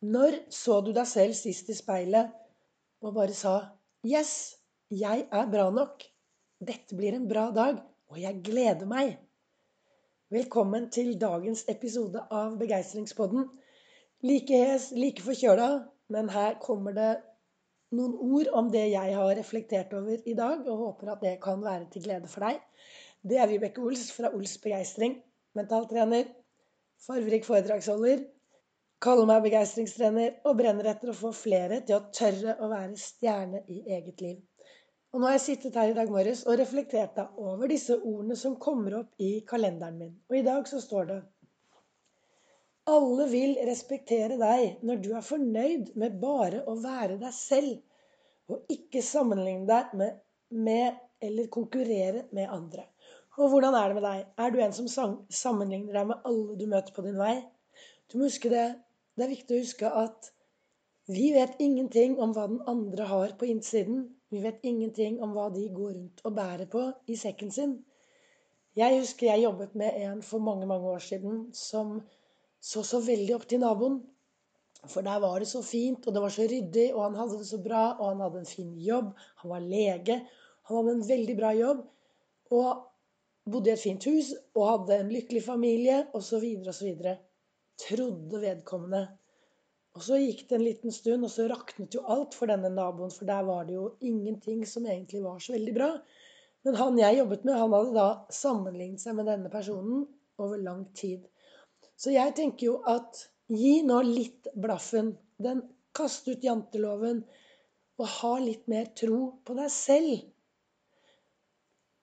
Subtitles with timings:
[0.00, 2.30] Når så du deg selv sist i speilet
[3.04, 3.56] og bare sa
[4.00, 4.56] 'Yes,
[4.90, 6.06] jeg er bra nok.
[6.56, 9.18] Dette blir en bra dag, og jeg gleder meg'?
[10.30, 13.44] Velkommen til dagens episode av Begeistringspodden.
[14.22, 17.20] Like hes, like forkjøla, men her kommer det
[17.92, 21.60] noen ord om det jeg har reflektert over i dag, og håper at det kan
[21.60, 22.60] være til glede for deg.
[23.22, 25.22] Det er Vibeke Ols fra Ols Begeistring.
[25.54, 26.24] Mentaltrener,
[27.04, 28.24] farverik foredragsholder
[29.00, 33.62] Kaller meg begeistringstrener og brenner etter å få flere til å tørre å være stjerne
[33.72, 34.34] i eget liv.
[35.10, 38.36] Og nå har jeg sittet her i dag morges og reflektert da over disse ordene
[38.36, 40.10] som kommer opp i kalenderen min.
[40.28, 41.16] Og i dag så står det
[42.92, 47.80] Alle vil respektere deg når du er fornøyd med bare å være deg selv,
[48.52, 50.20] og ikke sammenligne deg med,
[50.52, 52.84] med eller konkurrere med andre.
[53.40, 54.28] Og hvordan er det med deg?
[54.44, 57.38] Er du en som sammenligner deg med alle du møter på din vei?
[58.12, 58.68] Du må huske det
[59.20, 60.30] det er viktig å huske at
[61.12, 64.06] vi vet ingenting om hva den andre har på innsiden.
[64.32, 67.74] Vi vet ingenting om hva de går rundt og bærer på i sekken sin.
[68.78, 71.98] Jeg husker jeg jobbet med en for mange, mange år siden som
[72.64, 74.00] så så veldig opp til naboen.
[74.88, 77.48] For der var det så fint, og det var så ryddig, og han hadde det
[77.50, 79.10] så bra, og han hadde en fin jobb.
[79.42, 80.20] Han var lege.
[80.70, 81.82] Han hadde en veldig bra jobb.
[82.56, 82.86] Og
[83.52, 86.94] bodde i et fint hus og hadde en lykkelig familie, osv., osv
[87.80, 89.06] trodde vedkommende.
[89.98, 93.10] Og så gikk det en liten stund, og så raknet jo alt for denne naboen,
[93.10, 95.90] for der var det jo ingenting som egentlig var så veldig bra.
[96.64, 100.04] Men han jeg jobbet med, han hadde da sammenlignet seg med denne personen
[100.40, 101.26] over lang tid.
[102.00, 105.14] Så jeg tenker jo at gi nå litt blaffen.
[105.40, 105.64] Den
[105.96, 107.24] Kast ut janteloven,
[107.98, 110.20] og ha litt mer tro på deg selv.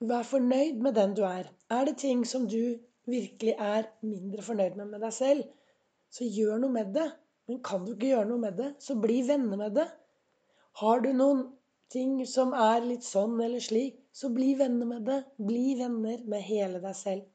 [0.09, 1.47] Vær fornøyd med den du er.
[1.73, 5.47] Er det ting som du virkelig er mindre fornøyd med med deg selv,
[6.13, 7.07] så gjør noe med det.
[7.47, 9.87] Men kan du ikke gjøre noe med det, så bli venner med det.
[10.81, 11.45] Har du noen
[11.93, 15.21] ting som er litt sånn eller slik, så bli venner med det.
[15.39, 17.25] Bli venner med hele deg selv.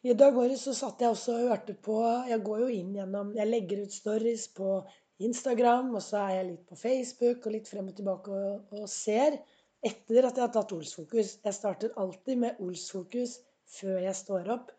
[0.00, 1.94] I dag morges så satt jeg også og hørte på
[2.30, 4.78] Jeg går jo inn gjennom Jeg legger ut stories på
[5.20, 8.88] Instagram, og så er jeg litt på Facebook og litt frem og tilbake og, og
[8.88, 9.36] ser
[9.84, 11.34] etter at jeg har tatt Olsfokus.
[11.44, 13.36] Jeg starter alltid med Olsfokus
[13.76, 14.72] før jeg står opp.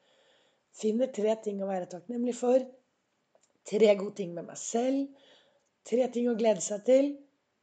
[0.77, 2.63] Finner tre ting å være takknemlig for.
[3.67, 5.27] Tre gode ting med meg selv.
[5.87, 7.11] Tre ting å glede seg til.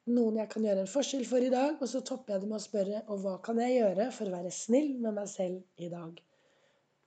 [0.09, 1.77] Noen jeg kan gjøre en forskjell for i dag.
[1.81, 4.37] Og så topper jeg det med å spørre og hva kan jeg gjøre for å
[4.37, 6.21] være snill med meg selv i dag.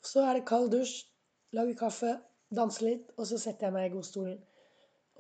[0.02, 0.96] Så er det kald dusj,
[1.54, 2.16] lage kaffe,
[2.52, 4.40] danse litt, og så setter jeg meg i godstolen.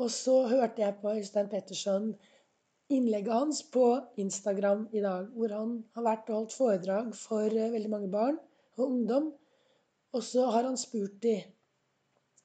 [0.02, 2.14] Og så hørte jeg på Øystein Petterson
[2.92, 3.86] innlegget hans på
[4.20, 8.40] Instagram i dag, hvor han har vært og holdt foredrag for eh, veldig mange barn
[8.78, 9.30] og ungdom.
[10.12, 11.36] Og så har han spurt de,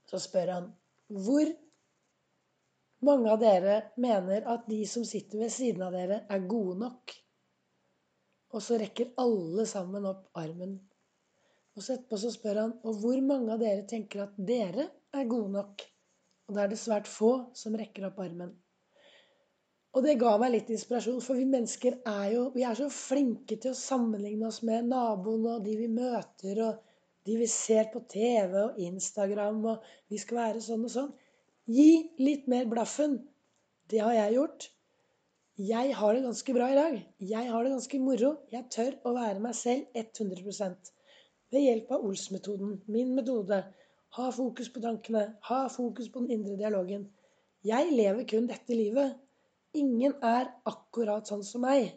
[0.06, 0.66] så spør han
[1.10, 1.48] hvor
[3.06, 7.14] mange av dere mener at de som sitter ved siden av dere, er gode nok?
[8.54, 10.78] Og så rekker alle sammen opp armen.
[11.76, 15.28] Og så etterpå så spør han og hvor mange av dere tenker at dere er
[15.28, 15.84] gode nok?
[16.46, 18.54] Og da er det svært få som rekker opp armen.
[19.96, 23.56] Og det ga meg litt inspirasjon, for vi mennesker er jo vi er så flinke
[23.56, 26.82] til å sammenligne oss med naboen og de vi møter, og
[27.26, 31.12] de vi ser på TV og Instagram, og vi skal være sånn og sånn.
[31.66, 31.90] Gi
[32.22, 33.18] litt mer blaffen.
[33.90, 34.68] Det har jeg gjort.
[35.56, 37.00] Jeg har det ganske bra i dag.
[37.32, 38.30] Jeg har det ganske moro.
[38.52, 40.92] Jeg tør å være meg selv 100
[41.50, 43.62] Ved hjelp av Ols-metoden, min metode.
[44.18, 45.24] Ha fokus på tankene.
[45.48, 47.08] Ha fokus på den indre dialogen.
[47.66, 49.16] Jeg lever kun dette livet.
[49.74, 51.90] Ingen er akkurat sånn som meg.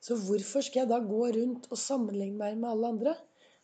[0.00, 3.14] Så hvorfor skal jeg da gå rundt og sammenligne meg med alle andre?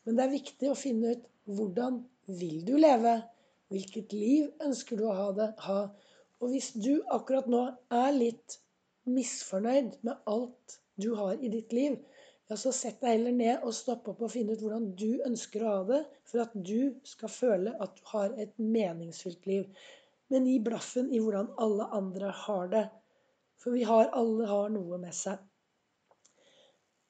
[0.06, 1.24] Men det er viktig å finne ut
[1.58, 2.00] hvordan
[2.38, 3.16] vil du leve?
[3.74, 5.80] Hvilket liv ønsker du å ha, det, ha?
[6.38, 8.60] Og hvis du akkurat nå er litt
[9.10, 11.96] misfornøyd med alt du har i ditt liv,
[12.46, 15.64] ja, så sett deg heller ned og stopp opp og finne ut hvordan du ønsker
[15.64, 19.66] å ha det, for at du skal føle at du har et meningsfylt liv.
[20.30, 22.84] Men gi blaffen i hvordan alle andre har det.
[23.58, 25.42] For vi har alle har noe med seg.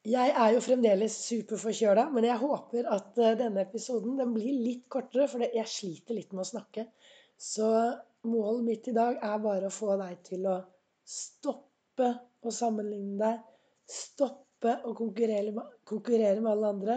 [0.07, 4.85] Jeg er jo fremdeles superforkjøla, men jeg håper at eh, denne episoden den blir litt
[4.93, 6.85] kortere, for jeg sliter litt med å snakke.
[7.35, 7.67] Så
[8.31, 10.61] målet mitt i dag er bare å få deg til å
[11.11, 12.13] stoppe
[12.47, 13.41] å sammenligne deg.
[13.91, 16.97] Stoppe å konkurrere med, konkurrere med alle andre.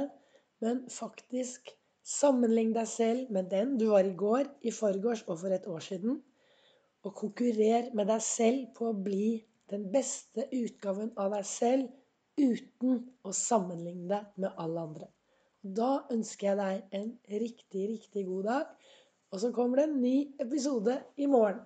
[0.62, 1.74] Men faktisk
[2.06, 5.82] sammenligne deg selv med den du var i går, i forgårs og for et år
[5.86, 6.20] siden.
[7.08, 9.40] Og konkurrer med deg selv på å bli
[9.74, 11.90] den beste utgaven av deg selv
[12.40, 15.10] uten å sammenligne deg med alle andre.
[15.62, 17.10] Da ønsker jeg deg en
[17.42, 18.70] riktig, riktig god dag.
[19.30, 21.60] Og så kommer det en ny episode i morgen.